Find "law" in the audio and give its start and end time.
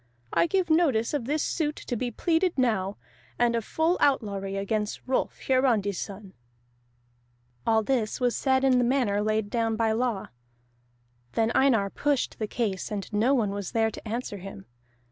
9.91-10.29